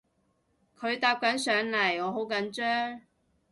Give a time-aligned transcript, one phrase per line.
[0.79, 3.01] 佢搭緊上嚟我好緊張